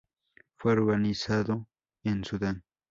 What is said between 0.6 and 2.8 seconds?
organizado en Sudán.